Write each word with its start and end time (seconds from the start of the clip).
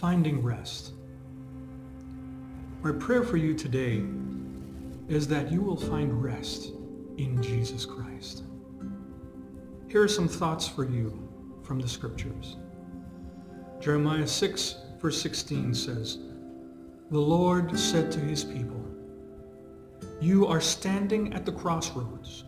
finding 0.00 0.40
rest. 0.40 0.92
My 2.82 2.92
prayer 2.92 3.24
for 3.24 3.36
you 3.36 3.52
today 3.52 4.04
is 5.08 5.26
that 5.26 5.50
you 5.50 5.60
will 5.60 5.76
find 5.76 6.22
rest 6.22 6.70
in 7.16 7.42
Jesus 7.42 7.84
Christ. 7.84 8.44
Here 9.88 10.00
are 10.00 10.08
some 10.08 10.28
thoughts 10.28 10.68
for 10.68 10.84
you 10.84 11.28
from 11.64 11.80
the 11.80 11.88
scriptures. 11.88 12.56
Jeremiah 13.80 14.26
6 14.26 14.76
verse 15.00 15.20
16 15.20 15.74
says, 15.74 16.18
The 17.10 17.18
Lord 17.18 17.76
said 17.76 18.12
to 18.12 18.20
his 18.20 18.44
people, 18.44 18.84
You 20.20 20.46
are 20.46 20.60
standing 20.60 21.32
at 21.32 21.44
the 21.44 21.52
crossroads, 21.52 22.44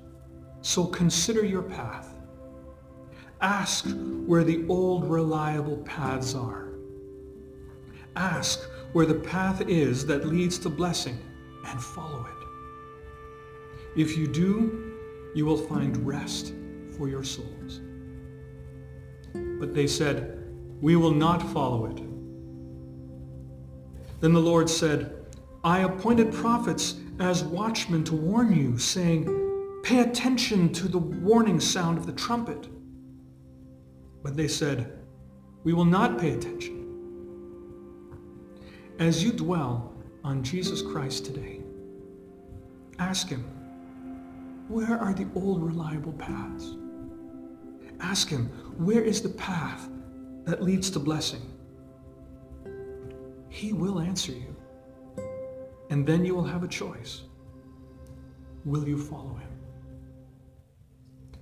so 0.63 0.87
consider 0.87 1.45
your 1.45 1.63
path. 1.63 2.15
Ask 3.41 3.87
where 4.27 4.45
the 4.45 4.65
old 4.69 5.11
reliable 5.11 5.79
paths 5.79 6.37
are. 6.37 6.70
Ask 8.21 8.69
where 8.93 9.07
the 9.07 9.15
path 9.15 9.63
is 9.67 10.05
that 10.05 10.27
leads 10.27 10.59
to 10.59 10.69
blessing 10.69 11.19
and 11.65 11.83
follow 11.83 12.27
it. 12.27 13.99
If 13.99 14.15
you 14.15 14.27
do, 14.27 14.93
you 15.35 15.47
will 15.47 15.57
find 15.57 15.97
rest 16.07 16.53
for 16.99 17.09
your 17.09 17.25
souls. 17.25 17.81
But 19.33 19.73
they 19.73 19.87
said, 19.87 20.53
We 20.83 20.97
will 20.97 21.15
not 21.15 21.41
follow 21.51 21.87
it. 21.87 21.97
Then 24.21 24.35
the 24.35 24.41
Lord 24.41 24.69
said, 24.69 25.25
I 25.65 25.81
appointed 25.81 26.31
prophets 26.31 26.97
as 27.21 27.43
watchmen 27.43 28.05
to 28.05 28.15
warn 28.15 28.55
you, 28.55 28.77
saying, 28.77 29.81
Pay 29.83 30.01
attention 30.01 30.75
to 30.75 30.89
the 30.89 30.99
warning 30.99 31.59
sound 31.59 31.97
of 31.97 32.05
the 32.05 32.13
trumpet. 32.13 32.69
But 34.23 34.37
they 34.37 34.49
said, 34.49 34.99
We 35.65 35.73
will 35.73 35.87
not 35.87 36.19
pay 36.19 36.33
attention. 36.33 36.80
As 39.01 39.25
you 39.25 39.33
dwell 39.33 39.95
on 40.25 40.43
Jesus 40.43 40.83
Christ 40.83 41.25
today, 41.25 41.61
ask 42.99 43.29
him, 43.31 43.43
where 44.69 44.99
are 44.99 45.15
the 45.15 45.27
old 45.35 45.63
reliable 45.63 46.13
paths? 46.13 46.77
Ask 48.01 48.29
him, 48.29 48.49
where 48.77 49.01
is 49.03 49.23
the 49.23 49.31
path 49.31 49.89
that 50.45 50.63
leads 50.63 50.91
to 50.91 50.99
blessing? 50.99 51.41
He 53.49 53.73
will 53.73 54.01
answer 54.01 54.33
you. 54.33 54.55
And 55.89 56.07
then 56.07 56.23
you 56.27 56.35
will 56.35 56.45
have 56.45 56.63
a 56.63 56.69
choice. 56.69 57.23
Will 58.67 58.87
you 58.87 58.99
follow 58.99 59.41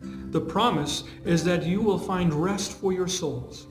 him? 0.00 0.30
The 0.30 0.40
promise 0.40 1.02
is 1.24 1.42
that 1.42 1.64
you 1.64 1.80
will 1.80 1.98
find 1.98 2.32
rest 2.32 2.70
for 2.78 2.92
your 2.92 3.08
souls. 3.08 3.66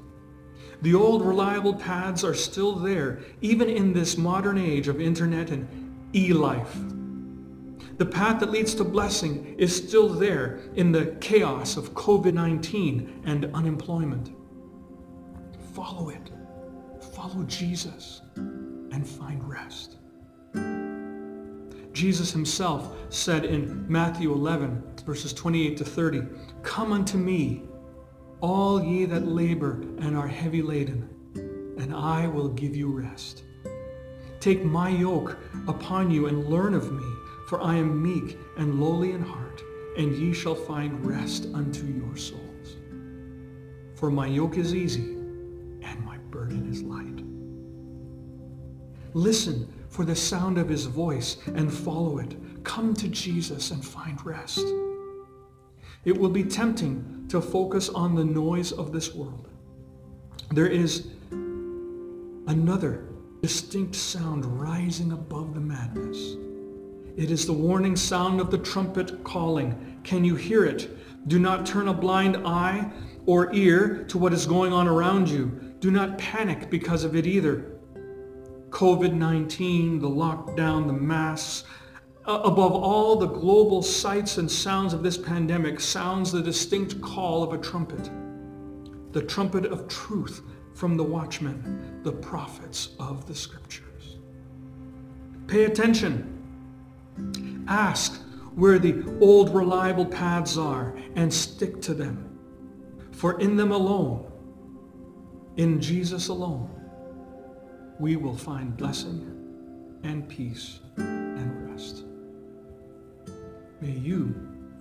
The 0.81 0.93
old 0.93 1.25
reliable 1.25 1.73
paths 1.73 2.23
are 2.23 2.33
still 2.33 2.75
there, 2.75 3.19
even 3.41 3.69
in 3.69 3.93
this 3.93 4.17
modern 4.17 4.57
age 4.57 4.87
of 4.87 5.01
internet 5.01 5.49
and 5.49 5.67
e-life. 6.13 6.75
The 7.97 8.05
path 8.05 8.39
that 8.41 8.51
leads 8.51 8.75
to 8.75 8.83
blessing 8.83 9.55
is 9.57 9.75
still 9.75 10.07
there 10.07 10.59
in 10.75 10.91
the 10.91 11.17
chaos 11.19 11.77
of 11.77 11.93
COVID-19 11.95 13.23
and 13.25 13.45
unemployment. 13.55 14.31
Follow 15.73 16.09
it. 16.09 16.31
Follow 17.13 17.43
Jesus 17.43 18.21
and 18.35 19.07
find 19.07 19.43
rest. 19.47 19.97
Jesus 21.93 22.31
himself 22.31 22.95
said 23.09 23.43
in 23.43 23.83
Matthew 23.91 24.31
11, 24.31 24.83
verses 25.03 25.33
28 25.33 25.77
to 25.77 25.83
30, 25.83 26.21
Come 26.61 26.91
unto 26.91 27.17
me, 27.17 27.63
all 28.41 28.83
ye 28.83 29.05
that 29.05 29.27
labor 29.27 29.81
and 29.99 30.15
are 30.15 30.27
heavy 30.27 30.61
laden, 30.61 31.09
and 31.79 31.93
I 31.93 32.27
will 32.27 32.49
give 32.49 32.75
you 32.75 32.91
rest. 32.91 33.43
Take 34.39 34.63
my 34.63 34.89
yoke 34.89 35.37
upon 35.67 36.11
you 36.11 36.27
and 36.27 36.47
learn 36.47 36.73
of 36.73 36.91
me, 36.91 37.05
for 37.47 37.61
I 37.61 37.75
am 37.75 38.01
meek 38.01 38.37
and 38.57 38.79
lowly 38.79 39.11
in 39.11 39.21
heart, 39.21 39.63
and 39.97 40.15
ye 40.15 40.33
shall 40.33 40.55
find 40.55 41.05
rest 41.05 41.47
unto 41.53 41.85
your 41.85 42.15
souls. 42.15 42.77
For 43.95 44.11
my 44.11 44.27
yoke 44.27 44.57
is 44.57 44.75
easy, 44.75 45.15
and 45.81 46.05
my 46.05 46.17
burden 46.29 46.69
is 46.69 46.83
light. 46.83 47.23
Listen 49.15 49.67
for 49.89 50.05
the 50.05 50.15
sound 50.15 50.59
of 50.59 50.69
his 50.69 50.85
voice 50.85 51.37
and 51.47 51.73
follow 51.73 52.19
it. 52.19 52.35
Come 52.63 52.93
to 52.95 53.07
Jesus 53.07 53.71
and 53.71 53.83
find 53.83 54.23
rest. 54.23 54.63
It 56.05 56.15
will 56.15 56.29
be 56.29 56.43
tempting 56.43 57.16
to 57.29 57.41
focus 57.41 57.89
on 57.89 58.15
the 58.15 58.23
noise 58.23 58.71
of 58.71 58.91
this 58.91 59.13
world. 59.13 59.47
There 60.51 60.67
is 60.67 61.07
another 62.47 63.09
distinct 63.41 63.95
sound 63.95 64.45
rising 64.45 65.11
above 65.11 65.53
the 65.53 65.59
madness. 65.59 66.35
It 67.17 67.31
is 67.31 67.45
the 67.45 67.53
warning 67.53 67.95
sound 67.95 68.39
of 68.39 68.51
the 68.51 68.57
trumpet 68.57 69.23
calling. 69.23 69.99
Can 70.03 70.23
you 70.23 70.35
hear 70.35 70.63
it? 70.63 71.27
Do 71.27 71.39
not 71.39 71.65
turn 71.65 71.87
a 71.87 71.93
blind 71.93 72.37
eye 72.47 72.91
or 73.25 73.53
ear 73.53 74.05
to 74.05 74.17
what 74.17 74.33
is 74.33 74.45
going 74.45 74.71
on 74.71 74.87
around 74.87 75.27
you. 75.27 75.75
Do 75.79 75.91
not 75.91 76.17
panic 76.17 76.69
because 76.69 77.03
of 77.03 77.15
it 77.15 77.27
either. 77.27 77.73
COVID-19, 78.69 79.99
the 79.99 80.09
lockdown, 80.09 80.87
the 80.87 80.93
masks, 80.93 81.63
above 82.27 82.73
all 82.73 83.15
the 83.15 83.27
global 83.27 83.81
sights 83.81 84.37
and 84.37 84.51
sounds 84.51 84.93
of 84.93 85.01
this 85.01 85.17
pandemic 85.17 85.79
sounds 85.79 86.31
the 86.31 86.41
distinct 86.41 86.99
call 87.01 87.41
of 87.41 87.53
a 87.53 87.57
trumpet, 87.57 88.09
the 89.13 89.21
trumpet 89.21 89.65
of 89.65 89.87
truth 89.87 90.41
from 90.73 90.97
the 90.97 91.03
watchmen, 91.03 92.01
the 92.03 92.11
prophets 92.11 92.89
of 92.99 93.25
the 93.27 93.33
scriptures. 93.33 94.17
Pay 95.47 95.63
attention. 95.63 96.33
Ask 97.67 98.21
where 98.55 98.77
the 98.77 99.03
old 99.21 99.55
reliable 99.55 100.05
paths 100.05 100.57
are 100.57 100.97
and 101.15 101.33
stick 101.33 101.81
to 101.83 101.93
them. 101.93 102.37
For 103.11 103.39
in 103.39 103.55
them 103.55 103.71
alone, 103.71 104.29
in 105.55 105.79
Jesus 105.79 106.27
alone, 106.27 106.69
we 107.99 108.17
will 108.17 108.35
find 108.35 108.75
blessing 108.75 109.99
and 110.03 110.27
peace 110.27 110.79
and 110.97 111.71
rest. 111.71 112.06
May 113.79 113.91
you 113.91 114.33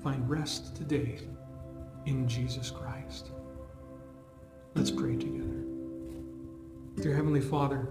find 0.03 0.29
rest 0.29 0.75
today 0.75 1.19
in 2.07 2.27
Jesus 2.27 2.71
Christ. 2.71 3.31
Let's 4.75 4.91
pray 4.91 5.17
together. 5.17 5.65
Dear 6.97 7.15
Heavenly 7.15 7.43
Father, 7.43 7.89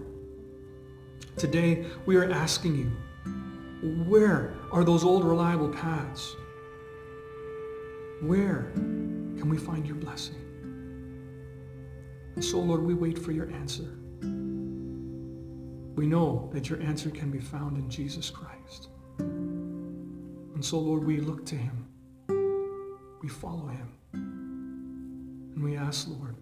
today 1.36 1.86
we 2.06 2.16
are 2.16 2.28
asking 2.32 2.76
you, 2.76 4.04
where 4.08 4.54
are 4.72 4.82
those 4.82 5.04
old 5.04 5.24
reliable 5.24 5.68
paths? 5.68 6.34
Where 8.22 8.72
can 8.74 9.48
we 9.48 9.58
find 9.58 9.86
your 9.86 9.96
blessing? 9.96 10.42
And 12.34 12.44
so, 12.44 12.58
Lord, 12.58 12.82
we 12.82 12.94
wait 12.94 13.16
for 13.16 13.30
your 13.30 13.48
answer. 13.52 13.96
We 15.94 16.06
know 16.08 16.50
that 16.52 16.68
your 16.68 16.82
answer 16.82 17.10
can 17.10 17.30
be 17.30 17.38
found 17.38 17.76
in 17.76 17.88
Jesus 17.88 18.28
Christ. 18.28 18.88
So, 20.66 20.80
Lord, 20.80 21.04
we 21.04 21.20
look 21.20 21.46
to 21.46 21.54
him. 21.54 21.86
We 23.22 23.28
follow 23.28 23.68
him. 23.68 23.88
And 24.14 25.62
we 25.62 25.76
ask, 25.76 26.08
Lord, 26.08 26.34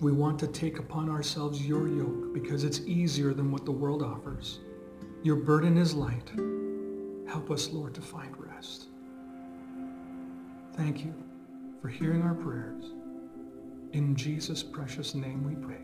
we 0.00 0.10
want 0.10 0.38
to 0.38 0.46
take 0.46 0.78
upon 0.78 1.10
ourselves 1.10 1.60
your 1.60 1.86
yoke 1.86 2.32
because 2.32 2.64
it's 2.64 2.80
easier 2.86 3.34
than 3.34 3.52
what 3.52 3.66
the 3.66 3.72
world 3.72 4.02
offers. 4.02 4.60
Your 5.22 5.36
burden 5.36 5.76
is 5.76 5.92
light. 5.92 6.30
Help 7.28 7.50
us, 7.50 7.68
Lord, 7.68 7.94
to 7.96 8.00
find 8.00 8.34
rest. 8.38 8.86
Thank 10.72 11.04
you 11.04 11.12
for 11.82 11.88
hearing 11.88 12.22
our 12.22 12.34
prayers. 12.34 12.86
In 13.92 14.16
Jesus' 14.16 14.62
precious 14.62 15.14
name 15.14 15.44
we 15.44 15.56
pray. 15.56 15.82